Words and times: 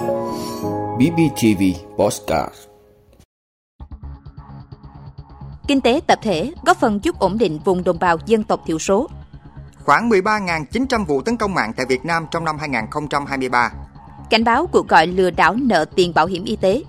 BBTV 0.00 1.62
Postcard 1.98 2.54
Kinh 5.68 5.80
tế 5.80 6.00
tập 6.06 6.18
thể 6.22 6.52
góp 6.64 6.80
phần 6.80 7.00
giúp 7.02 7.18
ổn 7.18 7.38
định 7.38 7.58
vùng 7.64 7.84
đồng 7.84 7.98
bào 7.98 8.16
dân 8.26 8.44
tộc 8.44 8.62
thiểu 8.66 8.78
số. 8.78 9.08
Khoảng 9.84 10.10
13.900 10.10 11.04
vụ 11.04 11.22
tấn 11.22 11.36
công 11.36 11.54
mạng 11.54 11.72
tại 11.76 11.86
Việt 11.86 12.04
Nam 12.04 12.26
trong 12.30 12.44
năm 12.44 12.58
2023. 12.58 13.72
Cảnh 14.30 14.44
báo 14.44 14.66
cuộc 14.66 14.88
gọi 14.88 15.06
lừa 15.06 15.30
đảo 15.30 15.56
nợ 15.62 15.84
tiền 15.94 16.14
bảo 16.14 16.26
hiểm 16.26 16.44
y 16.44 16.56
tế. 16.56 16.82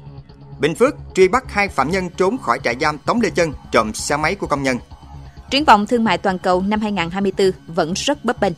Bình 0.60 0.76
Phước 0.76 0.96
truy 1.14 1.28
bắt 1.28 1.54
hai 1.54 1.68
phạm 1.68 1.92
nhân 1.92 2.10
trốn 2.10 2.38
khỏi 2.38 2.60
trại 2.64 2.76
giam 2.82 2.98
Tống 2.98 3.22
Lê 3.22 3.30
Chân 3.30 3.54
trộm 3.72 3.94
xe 3.94 4.18
máy 4.18 4.36
của 4.36 4.48
công 4.48 4.64
nhân. 4.64 4.78
Triển 5.50 5.66
vọng 5.66 5.88
thương 5.88 6.04
mại 6.04 6.18
toàn 6.18 6.40
cầu 6.40 6.62
năm 6.62 6.82
2024 6.82 7.52
vẫn 7.68 7.94
rất 7.94 8.26
bấp 8.26 8.42
bênh. 8.42 8.54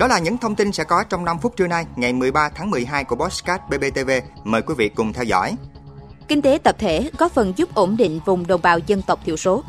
Đó 0.00 0.06
là 0.06 0.18
những 0.18 0.38
thông 0.38 0.54
tin 0.54 0.72
sẽ 0.72 0.84
có 0.84 1.04
trong 1.04 1.24
5 1.24 1.38
phút 1.38 1.56
trưa 1.56 1.66
nay, 1.66 1.86
ngày 1.96 2.12
13 2.12 2.48
tháng 2.54 2.70
12 2.70 3.04
của 3.04 3.16
Bosscat 3.16 3.68
BBTV. 3.68 4.10
Mời 4.44 4.62
quý 4.62 4.74
vị 4.78 4.88
cùng 4.88 5.12
theo 5.12 5.24
dõi. 5.24 5.56
Kinh 6.28 6.42
tế 6.42 6.58
tập 6.62 6.76
thể 6.78 7.10
góp 7.18 7.32
phần 7.32 7.52
giúp 7.56 7.74
ổn 7.74 7.96
định 7.96 8.20
vùng 8.24 8.46
đồng 8.46 8.62
bào 8.62 8.78
dân 8.78 9.02
tộc 9.02 9.20
thiểu 9.24 9.36
số. 9.36 9.64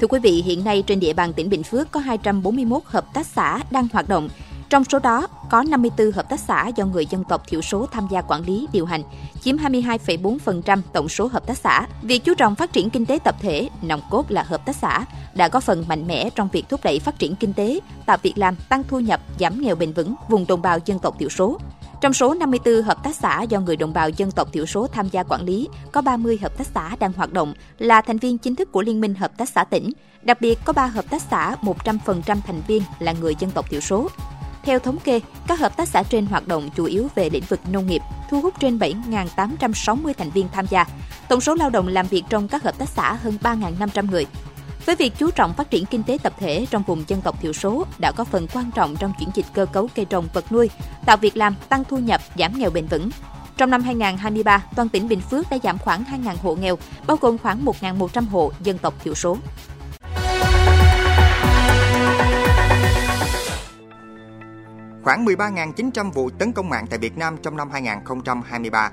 Thưa 0.00 0.06
quý 0.06 0.18
vị, 0.18 0.42
hiện 0.46 0.64
nay 0.64 0.82
trên 0.86 1.00
địa 1.00 1.12
bàn 1.12 1.32
tỉnh 1.32 1.48
Bình 1.48 1.62
Phước 1.62 1.90
có 1.90 2.00
241 2.00 2.82
hợp 2.84 3.14
tác 3.14 3.26
xã 3.26 3.60
đang 3.70 3.88
hoạt 3.92 4.08
động 4.08 4.28
trong 4.68 4.84
số 4.84 4.98
đó, 4.98 5.26
có 5.50 5.62
54 5.62 6.12
hợp 6.12 6.28
tác 6.28 6.40
xã 6.40 6.66
do 6.76 6.84
người 6.84 7.06
dân 7.06 7.24
tộc 7.24 7.42
thiểu 7.48 7.62
số 7.62 7.86
tham 7.92 8.08
gia 8.10 8.22
quản 8.22 8.42
lý 8.42 8.66
điều 8.72 8.86
hành, 8.86 9.02
chiếm 9.40 9.56
22,4% 9.56 10.80
tổng 10.92 11.08
số 11.08 11.26
hợp 11.26 11.46
tác 11.46 11.58
xã. 11.58 11.86
Việc 12.02 12.24
chú 12.24 12.34
trọng 12.34 12.54
phát 12.54 12.72
triển 12.72 12.90
kinh 12.90 13.06
tế 13.06 13.18
tập 13.24 13.34
thể, 13.40 13.68
nòng 13.82 14.00
cốt 14.10 14.30
là 14.30 14.42
hợp 14.42 14.66
tác 14.66 14.76
xã, 14.76 15.04
đã 15.36 15.48
có 15.48 15.60
phần 15.60 15.84
mạnh 15.88 16.06
mẽ 16.06 16.30
trong 16.34 16.48
việc 16.52 16.68
thúc 16.68 16.80
đẩy 16.84 16.98
phát 16.98 17.18
triển 17.18 17.36
kinh 17.36 17.52
tế, 17.52 17.80
tạo 18.06 18.16
việc 18.22 18.38
làm, 18.38 18.56
tăng 18.68 18.82
thu 18.88 19.00
nhập, 19.00 19.20
giảm 19.40 19.60
nghèo 19.60 19.76
bền 19.76 19.92
vững 19.92 20.14
vùng 20.28 20.46
đồng 20.46 20.62
bào 20.62 20.78
dân 20.84 20.98
tộc 20.98 21.16
thiểu 21.18 21.28
số. 21.28 21.58
Trong 22.00 22.12
số 22.12 22.34
54 22.34 22.82
hợp 22.82 23.04
tác 23.04 23.16
xã 23.16 23.42
do 23.42 23.60
người 23.60 23.76
đồng 23.76 23.92
bào 23.92 24.08
dân 24.08 24.30
tộc 24.30 24.52
thiểu 24.52 24.66
số 24.66 24.86
tham 24.86 25.08
gia 25.08 25.22
quản 25.22 25.42
lý, 25.42 25.68
có 25.92 26.00
30 26.00 26.38
hợp 26.42 26.58
tác 26.58 26.66
xã 26.74 26.96
đang 26.96 27.12
hoạt 27.12 27.32
động 27.32 27.54
là 27.78 28.00
thành 28.00 28.18
viên 28.18 28.38
chính 28.38 28.56
thức 28.56 28.72
của 28.72 28.82
Liên 28.82 29.00
minh 29.00 29.14
Hợp 29.14 29.38
tác 29.38 29.48
xã 29.48 29.64
tỉnh. 29.64 29.90
Đặc 30.22 30.40
biệt 30.40 30.58
có 30.64 30.72
3 30.72 30.86
hợp 30.86 31.10
tác 31.10 31.22
xã 31.22 31.56
100% 31.62 32.20
thành 32.24 32.62
viên 32.66 32.82
là 32.98 33.12
người 33.12 33.34
dân 33.38 33.50
tộc 33.50 33.70
thiểu 33.70 33.80
số. 33.80 34.08
Theo 34.62 34.78
thống 34.78 34.98
kê, 35.04 35.20
các 35.46 35.60
hợp 35.60 35.76
tác 35.76 35.88
xã 35.88 36.02
trên 36.02 36.26
hoạt 36.26 36.48
động 36.48 36.70
chủ 36.76 36.84
yếu 36.84 37.08
về 37.14 37.30
lĩnh 37.30 37.44
vực 37.48 37.60
nông 37.70 37.86
nghiệp, 37.86 38.02
thu 38.30 38.40
hút 38.40 38.54
trên 38.60 38.78
7.860 38.78 40.12
thành 40.18 40.30
viên 40.30 40.48
tham 40.52 40.66
gia. 40.70 40.84
Tổng 41.28 41.40
số 41.40 41.54
lao 41.54 41.70
động 41.70 41.88
làm 41.88 42.06
việc 42.06 42.24
trong 42.28 42.48
các 42.48 42.62
hợp 42.62 42.78
tác 42.78 42.88
xã 42.88 43.12
hơn 43.12 43.38
3.500 43.42 44.10
người. 44.10 44.26
Với 44.86 44.96
việc 44.96 45.12
chú 45.18 45.30
trọng 45.30 45.54
phát 45.54 45.70
triển 45.70 45.84
kinh 45.86 46.02
tế 46.02 46.18
tập 46.22 46.32
thể 46.38 46.66
trong 46.70 46.82
vùng 46.82 47.04
dân 47.06 47.20
tộc 47.20 47.42
thiểu 47.42 47.52
số 47.52 47.86
đã 47.98 48.12
có 48.16 48.24
phần 48.24 48.46
quan 48.52 48.70
trọng 48.74 48.96
trong 48.96 49.12
chuyển 49.18 49.28
dịch 49.34 49.46
cơ 49.54 49.66
cấu 49.66 49.88
cây 49.94 50.04
trồng 50.04 50.28
vật 50.32 50.52
nuôi, 50.52 50.70
tạo 51.06 51.16
việc 51.16 51.36
làm, 51.36 51.54
tăng 51.68 51.84
thu 51.84 51.98
nhập, 51.98 52.20
giảm 52.38 52.58
nghèo 52.58 52.70
bền 52.70 52.86
vững. 52.86 53.10
Trong 53.56 53.70
năm 53.70 53.82
2023, 53.82 54.64
toàn 54.76 54.88
tỉnh 54.88 55.08
Bình 55.08 55.20
Phước 55.20 55.50
đã 55.50 55.58
giảm 55.62 55.78
khoảng 55.78 56.04
2.000 56.04 56.36
hộ 56.42 56.54
nghèo, 56.54 56.78
bao 57.06 57.16
gồm 57.20 57.38
khoảng 57.38 57.64
1.100 57.64 58.28
hộ 58.28 58.52
dân 58.62 58.78
tộc 58.78 58.94
thiểu 59.04 59.14
số. 59.14 59.36
khoảng 65.04 65.24
13.900 65.24 66.10
vụ 66.10 66.30
tấn 66.30 66.52
công 66.52 66.68
mạng 66.68 66.86
tại 66.90 66.98
Việt 66.98 67.16
Nam 67.18 67.36
trong 67.42 67.56
năm 67.56 67.70
2023. 67.70 68.90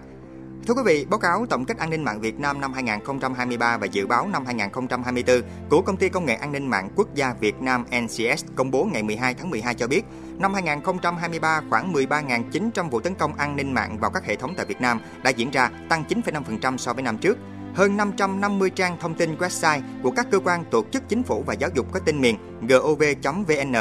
Thưa 0.67 0.73
quý 0.73 0.81
vị, 0.85 1.05
báo 1.09 1.19
cáo 1.19 1.45
tổng 1.45 1.65
kết 1.65 1.77
an 1.77 1.89
ninh 1.89 2.03
mạng 2.03 2.21
Việt 2.21 2.39
Nam 2.39 2.61
năm 2.61 2.73
2023 2.73 3.77
và 3.77 3.85
dự 3.85 4.07
báo 4.07 4.27
năm 4.27 4.45
2024 4.45 5.41
của 5.69 5.81
Công 5.81 5.97
ty 5.97 6.09
Công 6.09 6.25
nghệ 6.25 6.33
An 6.33 6.51
ninh 6.51 6.67
mạng 6.67 6.89
Quốc 6.95 7.15
gia 7.15 7.33
Việt 7.33 7.61
Nam 7.61 7.85
NCS 8.01 8.45
công 8.55 8.71
bố 8.71 8.87
ngày 8.93 9.03
12 9.03 9.33
tháng 9.33 9.49
12 9.49 9.75
cho 9.75 9.87
biết, 9.87 10.01
năm 10.37 10.53
2023 10.53 11.61
khoảng 11.69 11.93
13.900 11.93 12.89
vụ 12.89 12.99
tấn 12.99 13.15
công 13.15 13.35
an 13.35 13.55
ninh 13.55 13.73
mạng 13.73 13.97
vào 13.99 14.11
các 14.11 14.25
hệ 14.25 14.35
thống 14.35 14.53
tại 14.57 14.65
Việt 14.65 14.81
Nam 14.81 14.99
đã 15.23 15.29
diễn 15.29 15.51
ra, 15.51 15.69
tăng 15.89 16.03
9,5% 16.09 16.77
so 16.77 16.93
với 16.93 17.03
năm 17.03 17.17
trước. 17.17 17.37
Hơn 17.75 17.97
550 17.97 18.69
trang 18.69 18.97
thông 18.99 19.15
tin 19.15 19.35
website 19.35 19.81
của 20.03 20.11
các 20.11 20.27
cơ 20.31 20.39
quan 20.39 20.65
tổ 20.71 20.83
chức 20.91 21.09
chính 21.09 21.23
phủ 21.23 21.43
và 21.47 21.53
giáo 21.53 21.69
dục 21.73 21.87
có 21.93 21.99
tên 21.99 22.21
miền 22.21 22.37
gov.vn 22.69 23.75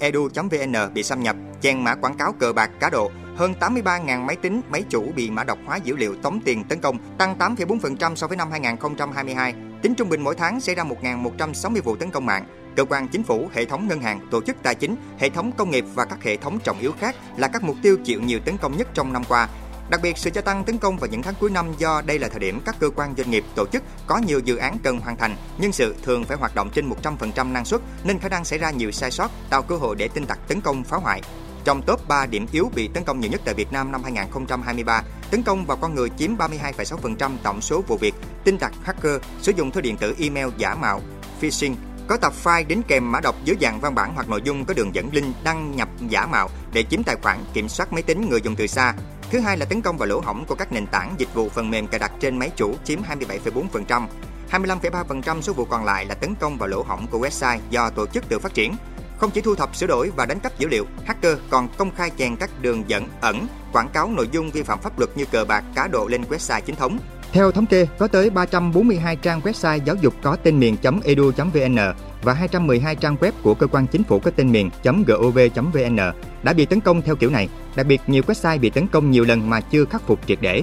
edu.vn 0.00 0.94
bị 0.94 1.02
xâm 1.02 1.22
nhập, 1.22 1.36
chèn 1.60 1.84
mã 1.84 1.94
quảng 1.94 2.16
cáo 2.16 2.32
cờ 2.32 2.52
bạc 2.52 2.70
cá 2.80 2.90
độ, 2.90 3.10
hơn 3.38 3.54
83.000 3.60 4.24
máy 4.24 4.36
tính, 4.36 4.60
máy 4.70 4.84
chủ 4.88 5.12
bị 5.16 5.30
mã 5.30 5.44
độc 5.44 5.58
hóa 5.66 5.76
dữ 5.76 5.96
liệu 5.96 6.14
tống 6.22 6.40
tiền 6.44 6.64
tấn 6.64 6.80
công, 6.80 6.98
tăng 7.18 7.38
8,4% 7.38 8.14
so 8.14 8.26
với 8.26 8.36
năm 8.36 8.50
2022. 8.50 9.54
Tính 9.82 9.94
trung 9.94 10.08
bình 10.08 10.20
mỗi 10.20 10.34
tháng 10.34 10.60
xảy 10.60 10.74
ra 10.74 10.84
1.160 10.84 11.82
vụ 11.82 11.96
tấn 11.96 12.10
công 12.10 12.26
mạng. 12.26 12.46
Cơ 12.76 12.84
quan 12.84 13.08
chính 13.08 13.22
phủ, 13.22 13.48
hệ 13.52 13.64
thống 13.64 13.88
ngân 13.88 14.00
hàng, 14.00 14.28
tổ 14.30 14.42
chức 14.42 14.56
tài 14.62 14.74
chính, 14.74 14.96
hệ 15.18 15.28
thống 15.28 15.52
công 15.52 15.70
nghiệp 15.70 15.84
và 15.94 16.04
các 16.04 16.22
hệ 16.22 16.36
thống 16.36 16.58
trọng 16.60 16.78
yếu 16.78 16.92
khác 17.00 17.16
là 17.36 17.48
các 17.48 17.62
mục 17.62 17.76
tiêu 17.82 17.96
chịu 18.04 18.20
nhiều 18.20 18.38
tấn 18.44 18.56
công 18.56 18.76
nhất 18.76 18.88
trong 18.94 19.12
năm 19.12 19.22
qua. 19.28 19.48
Đặc 19.90 20.00
biệt, 20.02 20.18
sự 20.18 20.30
gia 20.34 20.40
tăng 20.40 20.64
tấn 20.64 20.78
công 20.78 20.96
vào 20.96 21.10
những 21.10 21.22
tháng 21.22 21.34
cuối 21.40 21.50
năm 21.50 21.66
do 21.78 22.02
đây 22.06 22.18
là 22.18 22.28
thời 22.28 22.40
điểm 22.40 22.60
các 22.64 22.76
cơ 22.80 22.90
quan 22.90 23.14
doanh 23.16 23.30
nghiệp, 23.30 23.44
tổ 23.54 23.66
chức 23.66 23.82
có 24.06 24.18
nhiều 24.18 24.38
dự 24.38 24.56
án 24.56 24.76
cần 24.82 25.00
hoàn 25.00 25.16
thành, 25.16 25.36
nhân 25.58 25.72
sự 25.72 25.94
thường 26.02 26.24
phải 26.24 26.36
hoạt 26.36 26.54
động 26.54 26.70
trên 26.74 26.90
100% 27.02 27.52
năng 27.52 27.64
suất 27.64 27.80
nên 28.04 28.18
khả 28.18 28.28
năng 28.28 28.44
xảy 28.44 28.58
ra 28.58 28.70
nhiều 28.70 28.90
sai 28.90 29.10
sót, 29.10 29.30
tạo 29.50 29.62
cơ 29.62 29.76
hội 29.76 29.96
để 29.96 30.08
tin 30.08 30.26
tặc 30.26 30.38
tấn 30.48 30.60
công 30.60 30.84
phá 30.84 30.96
hoại. 30.96 31.22
Trong 31.68 31.82
top 31.82 32.08
3 32.08 32.26
điểm 32.26 32.46
yếu 32.52 32.70
bị 32.74 32.88
tấn 32.88 33.04
công 33.04 33.20
nhiều 33.20 33.30
nhất 33.30 33.40
tại 33.44 33.54
Việt 33.54 33.72
Nam 33.72 33.92
năm 33.92 34.02
2023, 34.02 35.02
tấn 35.30 35.42
công 35.42 35.64
vào 35.64 35.76
con 35.76 35.94
người 35.94 36.08
chiếm 36.18 36.36
32,6% 36.36 37.30
tổng 37.42 37.60
số 37.60 37.82
vụ 37.86 37.96
việc, 37.96 38.14
tin 38.44 38.58
tặc 38.58 38.72
hacker 38.84 39.20
sử 39.42 39.52
dụng 39.56 39.70
thư 39.70 39.80
điện 39.80 39.96
tử 39.96 40.14
email 40.18 40.48
giả 40.56 40.74
mạo, 40.74 41.00
phishing, 41.40 41.74
có 42.06 42.16
tập 42.16 42.32
file 42.44 42.66
đính 42.66 42.82
kèm 42.88 43.12
mã 43.12 43.20
độc 43.20 43.34
dưới 43.44 43.56
dạng 43.60 43.80
văn 43.80 43.94
bản 43.94 44.14
hoặc 44.14 44.28
nội 44.28 44.42
dung 44.44 44.64
có 44.64 44.74
đường 44.74 44.94
dẫn 44.94 45.08
link 45.12 45.34
đăng 45.44 45.76
nhập 45.76 45.88
giả 46.08 46.26
mạo 46.26 46.48
để 46.72 46.82
chiếm 46.82 47.02
tài 47.02 47.16
khoản, 47.22 47.38
kiểm 47.52 47.68
soát 47.68 47.92
máy 47.92 48.02
tính 48.02 48.28
người 48.28 48.40
dùng 48.40 48.56
từ 48.56 48.66
xa, 48.66 48.94
Thứ 49.30 49.40
hai 49.40 49.56
là 49.56 49.64
tấn 49.64 49.82
công 49.82 49.98
vào 49.98 50.08
lỗ 50.08 50.20
hổng 50.20 50.44
của 50.48 50.54
các 50.54 50.72
nền 50.72 50.86
tảng 50.86 51.14
dịch 51.18 51.34
vụ 51.34 51.48
phần 51.48 51.70
mềm 51.70 51.86
cài 51.86 51.98
đặt 51.98 52.12
trên 52.20 52.38
máy 52.38 52.50
chủ 52.56 52.74
chiếm 52.84 52.98
27,4%. 53.02 54.06
25,3% 54.50 55.40
số 55.40 55.52
vụ 55.52 55.64
còn 55.64 55.84
lại 55.84 56.04
là 56.06 56.14
tấn 56.14 56.34
công 56.34 56.58
vào 56.58 56.68
lỗ 56.68 56.82
hổng 56.82 57.06
của 57.10 57.18
website 57.18 57.58
do 57.70 57.90
tổ 57.90 58.06
chức 58.06 58.28
tự 58.28 58.38
phát 58.38 58.54
triển. 58.54 58.74
Không 59.18 59.30
chỉ 59.30 59.40
thu 59.40 59.54
thập 59.54 59.76
sửa 59.76 59.86
đổi 59.86 60.10
và 60.16 60.26
đánh 60.26 60.40
cắp 60.40 60.58
dữ 60.58 60.68
liệu, 60.68 60.86
hacker 61.06 61.38
còn 61.50 61.68
công 61.76 61.90
khai 61.90 62.10
chèn 62.18 62.36
các 62.36 62.50
đường 62.62 62.84
dẫn 62.86 63.04
ẩn, 63.20 63.46
quảng 63.72 63.88
cáo 63.88 64.10
nội 64.10 64.28
dung 64.32 64.50
vi 64.50 64.62
phạm 64.62 64.78
pháp 64.80 64.98
luật 64.98 65.10
như 65.16 65.24
cờ 65.24 65.44
bạc, 65.44 65.64
cá 65.74 65.88
độ 65.88 66.08
lên 66.08 66.22
website 66.30 66.60
chính 66.60 66.76
thống. 66.76 66.98
Theo 67.32 67.52
thống 67.52 67.66
kê, 67.66 67.86
có 67.98 68.08
tới 68.08 68.30
342 68.30 69.16
trang 69.16 69.40
website 69.40 69.80
giáo 69.84 69.96
dục 69.96 70.14
có 70.22 70.36
tên 70.36 70.60
miền.edu.vn 70.60 71.76
và 72.22 72.32
212 72.32 72.96
trang 72.96 73.16
web 73.20 73.32
của 73.42 73.54
cơ 73.54 73.66
quan 73.66 73.86
chính 73.86 74.04
phủ 74.04 74.18
có 74.18 74.30
tên 74.30 74.52
miền.gov.vn 74.52 75.96
đã 76.42 76.52
bị 76.52 76.66
tấn 76.66 76.80
công 76.80 77.02
theo 77.02 77.16
kiểu 77.16 77.30
này. 77.30 77.48
Đặc 77.76 77.86
biệt, 77.86 78.00
nhiều 78.06 78.22
website 78.26 78.60
bị 78.60 78.70
tấn 78.70 78.88
công 78.88 79.10
nhiều 79.10 79.24
lần 79.24 79.50
mà 79.50 79.60
chưa 79.60 79.84
khắc 79.84 80.02
phục 80.06 80.26
triệt 80.26 80.38
để. 80.40 80.62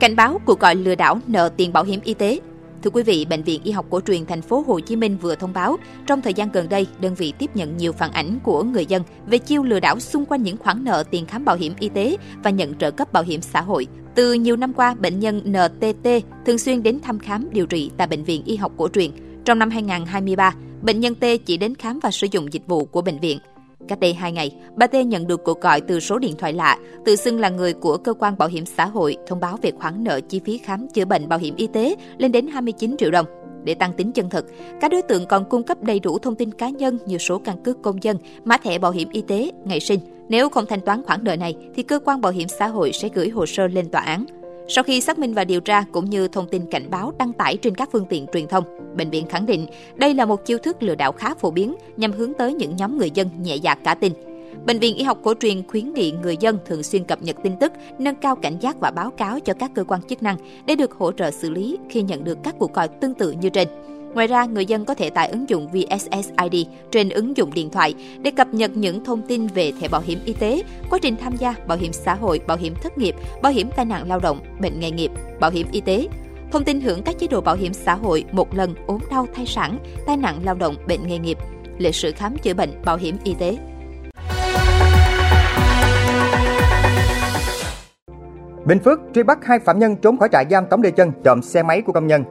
Cảnh 0.00 0.16
báo 0.16 0.40
cuộc 0.44 0.60
gọi 0.60 0.74
lừa 0.74 0.94
đảo 0.94 1.20
nợ 1.26 1.50
tiền 1.56 1.72
bảo 1.72 1.84
hiểm 1.84 2.00
y 2.04 2.14
tế 2.14 2.40
Thưa 2.86 2.90
quý 2.90 3.02
vị, 3.02 3.26
Bệnh 3.30 3.42
viện 3.42 3.60
Y 3.64 3.70
học 3.70 3.86
cổ 3.90 4.00
truyền 4.00 4.26
thành 4.26 4.42
phố 4.42 4.64
Hồ 4.66 4.80
Chí 4.80 4.96
Minh 4.96 5.16
vừa 5.20 5.34
thông 5.34 5.52
báo, 5.52 5.76
trong 6.06 6.22
thời 6.22 6.34
gian 6.34 6.52
gần 6.52 6.68
đây, 6.68 6.86
đơn 7.00 7.14
vị 7.14 7.32
tiếp 7.38 7.50
nhận 7.54 7.76
nhiều 7.76 7.92
phản 7.92 8.12
ảnh 8.12 8.38
của 8.42 8.62
người 8.62 8.86
dân 8.86 9.02
về 9.26 9.38
chiêu 9.38 9.62
lừa 9.62 9.80
đảo 9.80 10.00
xung 10.00 10.24
quanh 10.24 10.42
những 10.42 10.56
khoản 10.56 10.84
nợ 10.84 11.04
tiền 11.10 11.26
khám 11.26 11.44
bảo 11.44 11.56
hiểm 11.56 11.72
y 11.80 11.88
tế 11.88 12.16
và 12.42 12.50
nhận 12.50 12.74
trợ 12.74 12.90
cấp 12.90 13.12
bảo 13.12 13.22
hiểm 13.22 13.42
xã 13.42 13.60
hội. 13.60 13.86
Từ 14.14 14.32
nhiều 14.32 14.56
năm 14.56 14.72
qua, 14.72 14.94
bệnh 14.94 15.20
nhân 15.20 15.52
NTT 15.52 16.08
thường 16.46 16.58
xuyên 16.58 16.82
đến 16.82 17.00
thăm 17.00 17.18
khám 17.18 17.48
điều 17.52 17.66
trị 17.66 17.90
tại 17.96 18.06
Bệnh 18.06 18.24
viện 18.24 18.42
Y 18.44 18.56
học 18.56 18.72
cổ 18.76 18.88
truyền. 18.88 19.10
Trong 19.44 19.58
năm 19.58 19.70
2023, 19.70 20.54
bệnh 20.82 21.00
nhân 21.00 21.14
T 21.14 21.24
chỉ 21.46 21.56
đến 21.56 21.74
khám 21.74 21.98
và 22.02 22.10
sử 22.10 22.26
dụng 22.30 22.52
dịch 22.52 22.66
vụ 22.66 22.84
của 22.84 23.02
bệnh 23.02 23.18
viện. 23.18 23.38
Cách 23.88 24.00
đây 24.00 24.14
2 24.14 24.32
ngày, 24.32 24.50
bà 24.76 24.86
T 24.86 24.94
nhận 24.94 25.26
được 25.26 25.44
cuộc 25.44 25.60
gọi 25.60 25.80
từ 25.80 26.00
số 26.00 26.18
điện 26.18 26.34
thoại 26.38 26.52
lạ, 26.52 26.78
tự 27.04 27.16
xưng 27.16 27.40
là 27.40 27.48
người 27.48 27.72
của 27.72 27.96
cơ 27.96 28.14
quan 28.14 28.38
bảo 28.38 28.48
hiểm 28.48 28.66
xã 28.66 28.86
hội 28.86 29.16
thông 29.26 29.40
báo 29.40 29.56
về 29.62 29.70
khoản 29.70 30.04
nợ 30.04 30.20
chi 30.20 30.40
phí 30.44 30.58
khám 30.58 30.88
chữa 30.88 31.04
bệnh 31.04 31.28
bảo 31.28 31.38
hiểm 31.38 31.56
y 31.56 31.66
tế 31.66 31.94
lên 32.18 32.32
đến 32.32 32.46
29 32.46 32.96
triệu 32.98 33.10
đồng. 33.10 33.26
Để 33.64 33.74
tăng 33.74 33.92
tính 33.92 34.12
chân 34.12 34.30
thực, 34.30 34.46
các 34.80 34.90
đối 34.90 35.02
tượng 35.02 35.26
còn 35.26 35.44
cung 35.48 35.62
cấp 35.62 35.82
đầy 35.82 36.00
đủ 36.00 36.18
thông 36.18 36.34
tin 36.34 36.52
cá 36.52 36.68
nhân 36.68 36.98
như 37.06 37.18
số 37.18 37.38
căn 37.38 37.62
cước 37.62 37.82
công 37.82 38.02
dân, 38.02 38.16
mã 38.44 38.56
thẻ 38.56 38.78
bảo 38.78 38.92
hiểm 38.92 39.08
y 39.12 39.22
tế, 39.28 39.50
ngày 39.64 39.80
sinh. 39.80 40.00
Nếu 40.28 40.48
không 40.48 40.66
thanh 40.66 40.80
toán 40.80 41.02
khoản 41.02 41.24
nợ 41.24 41.36
này, 41.36 41.56
thì 41.74 41.82
cơ 41.82 41.98
quan 42.04 42.20
bảo 42.20 42.32
hiểm 42.32 42.48
xã 42.48 42.66
hội 42.66 42.92
sẽ 42.92 43.08
gửi 43.14 43.28
hồ 43.28 43.46
sơ 43.46 43.66
lên 43.66 43.88
tòa 43.90 44.00
án. 44.00 44.24
Sau 44.68 44.84
khi 44.84 45.00
xác 45.00 45.18
minh 45.18 45.34
và 45.34 45.44
điều 45.44 45.60
tra 45.60 45.84
cũng 45.92 46.10
như 46.10 46.28
thông 46.28 46.48
tin 46.48 46.66
cảnh 46.70 46.90
báo 46.90 47.12
đăng 47.18 47.32
tải 47.32 47.56
trên 47.56 47.74
các 47.74 47.88
phương 47.92 48.06
tiện 48.08 48.26
truyền 48.32 48.46
thông, 48.46 48.64
bệnh 48.96 49.10
viện 49.10 49.26
khẳng 49.26 49.46
định 49.46 49.66
đây 49.94 50.14
là 50.14 50.24
một 50.24 50.44
chiêu 50.44 50.58
thức 50.58 50.82
lừa 50.82 50.94
đảo 50.94 51.12
khá 51.12 51.34
phổ 51.34 51.50
biến 51.50 51.74
nhằm 51.96 52.12
hướng 52.12 52.32
tới 52.34 52.54
những 52.54 52.76
nhóm 52.76 52.98
người 52.98 53.10
dân 53.10 53.28
nhẹ 53.42 53.56
dạ 53.56 53.74
cả 53.74 53.94
tin. 53.94 54.12
Bệnh 54.66 54.78
viện 54.78 54.96
Y 54.96 55.02
học 55.02 55.18
cổ 55.24 55.34
truyền 55.40 55.68
khuyến 55.68 55.92
nghị 55.94 56.12
người 56.22 56.36
dân 56.40 56.58
thường 56.66 56.82
xuyên 56.82 57.04
cập 57.04 57.22
nhật 57.22 57.36
tin 57.42 57.52
tức, 57.60 57.72
nâng 57.98 58.14
cao 58.14 58.36
cảnh 58.36 58.56
giác 58.60 58.80
và 58.80 58.90
báo 58.90 59.10
cáo 59.10 59.40
cho 59.40 59.54
các 59.54 59.70
cơ 59.74 59.84
quan 59.84 60.02
chức 60.02 60.22
năng 60.22 60.36
để 60.66 60.76
được 60.76 60.92
hỗ 60.92 61.12
trợ 61.12 61.30
xử 61.30 61.50
lý 61.50 61.78
khi 61.90 62.02
nhận 62.02 62.24
được 62.24 62.38
các 62.42 62.54
cuộc 62.58 62.74
gọi 62.74 62.88
tương 62.88 63.14
tự 63.14 63.30
như 63.30 63.48
trên. 63.48 63.68
Ngoài 64.14 64.26
ra, 64.26 64.44
người 64.44 64.66
dân 64.66 64.84
có 64.84 64.94
thể 64.94 65.10
tải 65.10 65.28
ứng 65.28 65.48
dụng 65.48 65.68
VSSID 65.68 66.66
trên 66.90 67.08
ứng 67.08 67.36
dụng 67.36 67.50
điện 67.54 67.70
thoại 67.70 67.94
để 68.20 68.30
cập 68.30 68.54
nhật 68.54 68.70
những 68.74 69.04
thông 69.04 69.22
tin 69.22 69.46
về 69.46 69.72
thẻ 69.80 69.88
bảo 69.88 70.00
hiểm 70.00 70.18
y 70.24 70.32
tế, 70.32 70.62
quá 70.90 70.98
trình 71.02 71.16
tham 71.16 71.36
gia 71.36 71.54
bảo 71.66 71.78
hiểm 71.78 71.92
xã 71.92 72.14
hội, 72.14 72.40
bảo 72.46 72.56
hiểm 72.56 72.74
thất 72.82 72.98
nghiệp, 72.98 73.14
bảo 73.42 73.52
hiểm 73.52 73.70
tai 73.76 73.84
nạn 73.84 74.08
lao 74.08 74.18
động, 74.18 74.40
bệnh 74.60 74.80
nghề 74.80 74.90
nghiệp, 74.90 75.10
bảo 75.40 75.50
hiểm 75.50 75.66
y 75.72 75.80
tế, 75.80 76.08
thông 76.52 76.64
tin 76.64 76.80
hưởng 76.80 77.02
các 77.02 77.18
chế 77.18 77.26
độ 77.26 77.40
bảo 77.40 77.56
hiểm 77.56 77.72
xã 77.72 77.94
hội 77.94 78.24
một 78.32 78.54
lần 78.54 78.74
ốm 78.86 78.98
đau 79.10 79.26
thai 79.34 79.46
sản, 79.46 79.78
tai 80.06 80.16
nạn 80.16 80.40
lao 80.44 80.54
động, 80.54 80.74
bệnh 80.88 81.06
nghề 81.06 81.18
nghiệp, 81.18 81.38
lịch 81.78 81.94
sử 81.94 82.12
khám 82.12 82.38
chữa 82.38 82.54
bệnh, 82.54 82.70
bảo 82.84 82.96
hiểm 82.96 83.16
y 83.24 83.34
tế. 83.38 83.56
Bình 88.66 88.78
Phước 88.84 89.00
truy 89.14 89.22
bắt 89.22 89.38
hai 89.44 89.58
phạm 89.58 89.78
nhân 89.78 89.96
trốn 89.96 90.18
khỏi 90.18 90.28
trại 90.32 90.44
giam 90.50 90.66
Tống 90.70 90.82
Đê 90.82 90.90
Chân 90.90 91.12
trộm 91.24 91.42
xe 91.42 91.62
máy 91.62 91.82
của 91.82 91.92
công 91.92 92.06
nhân. 92.06 92.24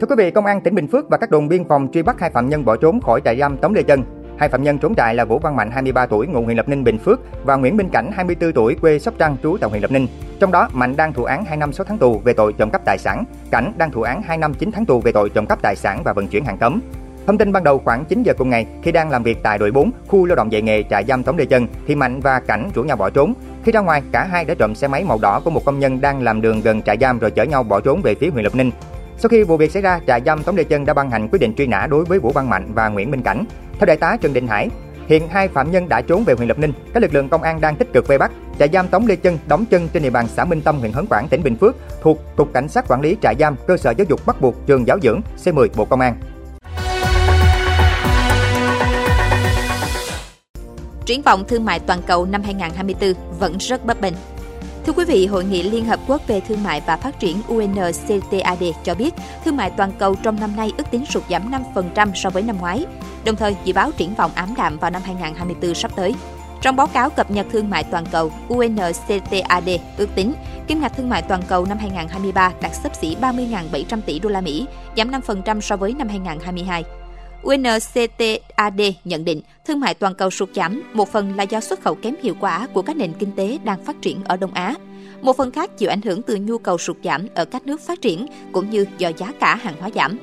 Thưa 0.00 0.06
quý 0.06 0.14
vị, 0.18 0.30
công 0.30 0.46
an 0.46 0.60
tỉnh 0.60 0.74
Bình 0.74 0.86
Phước 0.86 1.08
và 1.08 1.16
các 1.16 1.30
đồn 1.30 1.48
biên 1.48 1.68
phòng 1.68 1.88
truy 1.92 2.02
bắt 2.02 2.20
hai 2.20 2.30
phạm 2.30 2.48
nhân 2.48 2.64
bỏ 2.64 2.76
trốn 2.76 3.00
khỏi 3.00 3.20
trại 3.24 3.38
giam 3.38 3.56
Tống 3.56 3.74
Lê 3.74 3.82
Chân. 3.82 4.02
Hai 4.38 4.48
phạm 4.48 4.62
nhân 4.62 4.78
trốn 4.78 4.94
trại 4.94 5.14
là 5.14 5.24
Vũ 5.24 5.38
Văn 5.38 5.56
Mạnh 5.56 5.70
23 5.70 6.06
tuổi 6.06 6.26
ngụ 6.26 6.42
huyện 6.42 6.56
Lập 6.56 6.68
Ninh 6.68 6.84
Bình 6.84 6.98
Phước 6.98 7.20
và 7.44 7.56
Nguyễn 7.56 7.76
Minh 7.76 7.88
Cảnh 7.88 8.10
24 8.14 8.52
tuổi 8.52 8.74
quê 8.74 8.98
Sóc 8.98 9.14
Trăng 9.18 9.36
trú 9.42 9.56
tại 9.60 9.70
huyện 9.70 9.82
Lập 9.82 9.90
Ninh. 9.90 10.06
Trong 10.40 10.52
đó, 10.52 10.68
Mạnh 10.72 10.96
đang 10.96 11.12
thụ 11.12 11.24
án 11.24 11.44
2 11.44 11.56
năm 11.56 11.72
6 11.72 11.84
tháng 11.84 11.98
tù 11.98 12.18
về 12.18 12.32
tội 12.32 12.52
trộm 12.52 12.70
cắp 12.70 12.84
tài 12.84 12.98
sản, 12.98 13.24
Cảnh 13.50 13.72
đang 13.78 13.90
thụ 13.90 14.02
án 14.02 14.22
2 14.22 14.38
năm 14.38 14.54
9 14.54 14.70
tháng 14.72 14.86
tù 14.86 15.00
về 15.00 15.12
tội 15.12 15.30
trộm 15.30 15.46
cắp 15.46 15.62
tài 15.62 15.76
sản 15.76 16.02
và 16.04 16.12
vận 16.12 16.28
chuyển 16.28 16.44
hàng 16.44 16.58
cấm. 16.58 16.80
Thông 17.26 17.38
tin 17.38 17.52
ban 17.52 17.64
đầu 17.64 17.78
khoảng 17.78 18.04
9 18.04 18.22
giờ 18.22 18.34
cùng 18.38 18.50
ngày, 18.50 18.66
khi 18.82 18.92
đang 18.92 19.10
làm 19.10 19.22
việc 19.22 19.38
tại 19.42 19.58
đội 19.58 19.70
4, 19.70 19.90
khu 20.06 20.26
lao 20.26 20.36
động 20.36 20.52
dạy 20.52 20.62
nghề 20.62 20.82
trại 20.82 21.04
giam 21.04 21.22
Tống 21.22 21.38
Lê 21.38 21.44
Chân, 21.44 21.66
thì 21.86 21.94
Mạnh 21.94 22.20
và 22.20 22.40
Cảnh 22.40 22.70
rủ 22.74 22.82
nhau 22.82 22.96
bỏ 22.96 23.10
trốn. 23.10 23.34
Khi 23.64 23.72
ra 23.72 23.80
ngoài, 23.80 24.02
cả 24.12 24.24
hai 24.24 24.44
đã 24.44 24.54
trộm 24.54 24.74
xe 24.74 24.88
máy 24.88 25.04
màu 25.04 25.18
đỏ 25.22 25.40
của 25.44 25.50
một 25.50 25.64
công 25.64 25.78
nhân 25.78 26.00
đang 26.00 26.22
làm 26.22 26.40
đường 26.40 26.60
gần 26.60 26.82
trại 26.82 26.96
giam 27.00 27.18
rồi 27.18 27.30
chở 27.30 27.42
nhau 27.42 27.62
bỏ 27.62 27.80
trốn 27.80 28.02
về 28.02 28.14
phía 28.14 28.30
huyện 28.30 28.44
Lộc 28.44 28.54
Ninh. 28.54 28.70
Sau 29.20 29.28
khi 29.28 29.42
vụ 29.42 29.56
việc 29.56 29.70
xảy 29.70 29.82
ra, 29.82 30.00
trại 30.06 30.22
giam 30.26 30.42
Tống 30.42 30.56
Lê 30.56 30.64
Chân 30.64 30.84
đã 30.84 30.94
ban 30.94 31.10
hành 31.10 31.28
quyết 31.28 31.38
định 31.38 31.54
truy 31.54 31.66
nã 31.66 31.86
đối 31.90 32.04
với 32.04 32.18
Vũ 32.18 32.32
Văn 32.32 32.50
Mạnh 32.50 32.74
và 32.74 32.88
Nguyễn 32.88 33.10
Minh 33.10 33.22
Cảnh. 33.22 33.44
Theo 33.78 33.86
đại 33.86 33.96
tá 33.96 34.16
Trần 34.20 34.32
Đình 34.32 34.46
Hải, 34.46 34.68
hiện 35.06 35.28
hai 35.28 35.48
phạm 35.48 35.70
nhân 35.70 35.88
đã 35.88 36.00
trốn 36.00 36.24
về 36.24 36.34
huyện 36.34 36.48
Lập 36.48 36.58
Ninh. 36.58 36.72
Các 36.94 37.02
lực 37.02 37.14
lượng 37.14 37.28
công 37.28 37.42
an 37.42 37.60
đang 37.60 37.76
tích 37.76 37.92
cực 37.92 38.08
vây 38.08 38.18
bắt. 38.18 38.30
Trại 38.58 38.68
giam 38.72 38.88
Tống 38.88 39.06
Lê 39.06 39.16
Chân 39.16 39.38
đóng 39.48 39.64
chân 39.66 39.88
trên 39.92 40.02
địa 40.02 40.10
bàn 40.10 40.26
xã 40.28 40.44
Minh 40.44 40.60
Tâm, 40.60 40.78
huyện 40.78 40.92
Hớn 40.92 41.06
Quản, 41.10 41.28
tỉnh 41.28 41.42
Bình 41.42 41.56
Phước, 41.56 41.76
thuộc 42.02 42.18
Cục 42.36 42.52
Cảnh 42.52 42.68
sát 42.68 42.84
Quản 42.88 43.00
lý 43.00 43.16
trại 43.22 43.34
giam, 43.38 43.56
cơ 43.66 43.76
sở 43.76 43.90
giáo 43.90 44.06
dục 44.08 44.26
bắt 44.26 44.40
buộc 44.40 44.66
trường 44.66 44.86
giáo 44.86 44.98
dưỡng 45.02 45.20
C10 45.44 45.68
Bộ 45.76 45.84
Công 45.84 46.00
an. 46.00 46.16
Triển 51.04 51.22
vọng 51.22 51.44
thương 51.48 51.64
mại 51.64 51.80
toàn 51.80 52.02
cầu 52.06 52.26
năm 52.26 52.42
2024 52.42 53.38
vẫn 53.38 53.56
rất 53.58 53.86
bấp 53.86 54.00
bênh. 54.00 54.14
Thưa 54.88 54.94
quý 54.94 55.04
vị, 55.04 55.26
Hội 55.26 55.44
nghị 55.44 55.62
Liên 55.62 55.84
Hợp 55.84 56.00
Quốc 56.06 56.26
về 56.26 56.40
Thương 56.40 56.62
mại 56.62 56.82
và 56.86 56.96
Phát 56.96 57.20
triển 57.20 57.42
UNCTAD 57.48 58.64
cho 58.84 58.94
biết 58.94 59.14
thương 59.44 59.56
mại 59.56 59.70
toàn 59.70 59.92
cầu 59.98 60.14
trong 60.22 60.40
năm 60.40 60.56
nay 60.56 60.72
ước 60.78 60.90
tính 60.90 61.06
sụt 61.06 61.22
giảm 61.30 61.50
5% 61.74 62.10
so 62.14 62.30
với 62.30 62.42
năm 62.42 62.58
ngoái, 62.58 62.86
đồng 63.24 63.36
thời 63.36 63.56
dự 63.64 63.72
báo 63.72 63.90
triển 63.92 64.14
vọng 64.14 64.30
ám 64.34 64.54
đạm 64.56 64.78
vào 64.78 64.90
năm 64.90 65.02
2024 65.04 65.74
sắp 65.74 65.90
tới. 65.96 66.14
Trong 66.62 66.76
báo 66.76 66.86
cáo 66.86 67.10
cập 67.10 67.30
nhật 67.30 67.46
thương 67.52 67.70
mại 67.70 67.84
toàn 67.84 68.04
cầu 68.12 68.32
UNCTAD 68.48 69.68
ước 69.98 70.08
tính 70.14 70.34
kim 70.66 70.80
ngạch 70.80 70.96
thương 70.96 71.08
mại 71.08 71.22
toàn 71.22 71.42
cầu 71.48 71.64
năm 71.64 71.78
2023 71.78 72.52
đạt 72.60 72.74
xấp 72.74 72.92
xỉ 73.00 73.16
30.700 73.20 74.00
tỷ 74.06 74.18
đô 74.18 74.28
la 74.28 74.40
Mỹ, 74.40 74.66
giảm 74.96 75.10
5% 75.10 75.60
so 75.60 75.76
với 75.76 75.94
năm 75.94 76.08
2022. 76.08 76.84
UNCTAD 77.42 78.80
nhận 79.04 79.24
định 79.24 79.40
thương 79.66 79.80
mại 79.80 79.94
toàn 79.94 80.14
cầu 80.14 80.30
sụt 80.30 80.48
giảm 80.54 80.82
một 80.92 81.12
phần 81.12 81.36
là 81.36 81.42
do 81.42 81.60
xuất 81.60 81.80
khẩu 81.80 81.94
kém 81.94 82.14
hiệu 82.22 82.34
quả 82.40 82.66
của 82.74 82.82
các 82.82 82.96
nền 82.96 83.12
kinh 83.18 83.32
tế 83.36 83.58
đang 83.64 83.84
phát 83.84 84.02
triển 84.02 84.24
ở 84.24 84.36
Đông 84.36 84.54
Á. 84.54 84.74
Một 85.20 85.36
phần 85.36 85.50
khác 85.50 85.78
chịu 85.78 85.90
ảnh 85.90 86.02
hưởng 86.02 86.22
từ 86.22 86.36
nhu 86.36 86.58
cầu 86.58 86.78
sụt 86.78 86.96
giảm 87.04 87.26
ở 87.34 87.44
các 87.44 87.66
nước 87.66 87.80
phát 87.80 88.00
triển 88.02 88.26
cũng 88.52 88.70
như 88.70 88.86
do 88.98 89.10
giá 89.16 89.32
cả 89.40 89.54
hàng 89.54 89.74
hóa 89.80 89.90
giảm. 89.94 90.18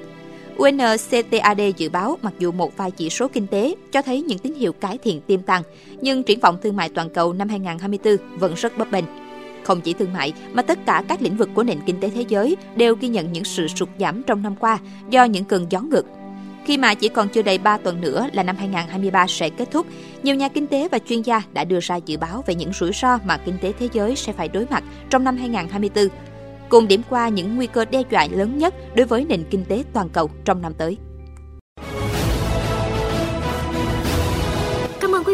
UNCTAD 0.57 1.62
dự 1.77 1.89
báo 1.89 2.17
mặc 2.21 2.33
dù 2.39 2.51
một 2.51 2.77
vài 2.77 2.91
chỉ 2.91 3.09
số 3.09 3.27
kinh 3.27 3.47
tế 3.47 3.75
cho 3.91 4.01
thấy 4.01 4.21
những 4.21 4.39
tín 4.39 4.53
hiệu 4.53 4.73
cải 4.73 4.97
thiện 4.97 5.21
tiềm 5.21 5.41
tàng, 5.41 5.63
nhưng 6.01 6.23
triển 6.23 6.39
vọng 6.39 6.57
thương 6.63 6.75
mại 6.75 6.89
toàn 6.89 7.09
cầu 7.09 7.33
năm 7.33 7.50
2024 7.50 8.39
vẫn 8.39 8.53
rất 8.53 8.77
bấp 8.77 8.91
bênh. 8.91 9.06
Không 9.63 9.81
chỉ 9.81 9.94
thương 9.94 10.13
mại 10.13 10.33
mà 10.53 10.62
tất 10.62 10.79
cả 10.85 11.03
các 11.07 11.21
lĩnh 11.21 11.38
vực 11.38 11.50
của 11.53 11.63
nền 11.63 11.79
kinh 11.85 12.00
tế 12.00 12.09
thế 12.09 12.25
giới 12.27 12.57
đều 12.75 12.95
ghi 12.95 13.07
nhận 13.07 13.31
những 13.31 13.44
sự 13.44 13.67
sụt 13.67 13.89
giảm 14.00 14.23
trong 14.23 14.44
năm 14.44 14.56
qua 14.56 14.79
do 15.09 15.23
những 15.23 15.45
cơn 15.45 15.65
gió 15.69 15.81
ngược 15.81 16.06
khi 16.65 16.77
mà 16.77 16.94
chỉ 16.94 17.09
còn 17.09 17.29
chưa 17.29 17.41
đầy 17.41 17.57
3 17.57 17.77
tuần 17.77 18.01
nữa 18.01 18.27
là 18.33 18.44
năm 18.44 18.57
2023 18.57 19.25
sẽ 19.27 19.50
kết 19.50 19.71
thúc, 19.71 19.88
nhiều 20.23 20.35
nhà 20.35 20.50
kinh 20.50 20.67
tế 20.67 20.88
và 20.91 21.00
chuyên 21.00 21.21
gia 21.21 21.41
đã 21.53 21.63
đưa 21.63 21.79
ra 21.81 21.95
dự 21.95 22.17
báo 22.17 22.44
về 22.45 22.56
những 22.56 22.73
rủi 22.73 22.91
ro 22.94 23.19
mà 23.25 23.38
kinh 23.38 23.57
tế 23.62 23.73
thế 23.79 23.89
giới 23.94 24.15
sẽ 24.15 24.33
phải 24.33 24.47
đối 24.47 24.65
mặt 24.65 24.83
trong 25.09 25.23
năm 25.23 25.38
2024, 25.38 26.07
cùng 26.69 26.88
điểm 26.88 27.01
qua 27.09 27.29
những 27.29 27.56
nguy 27.56 27.67
cơ 27.67 27.85
đe 27.85 28.01
dọa 28.12 28.27
lớn 28.31 28.57
nhất 28.57 28.73
đối 28.95 29.07
với 29.07 29.25
nền 29.25 29.44
kinh 29.50 29.65
tế 29.65 29.83
toàn 29.94 30.09
cầu 30.09 30.29
trong 30.45 30.62
năm 30.62 30.73
tới. 30.73 30.97